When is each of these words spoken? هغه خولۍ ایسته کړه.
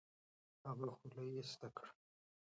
هغه 0.67 0.87
خولۍ 0.97 1.29
ایسته 1.37 1.67
کړه. 1.75 1.89